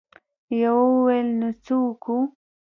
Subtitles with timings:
[0.61, 2.17] يوه وويل: نو څه وکو؟